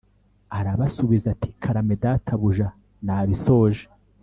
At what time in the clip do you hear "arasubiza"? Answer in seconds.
0.57-1.25